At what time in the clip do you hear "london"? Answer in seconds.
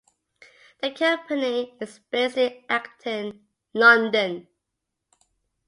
3.75-4.47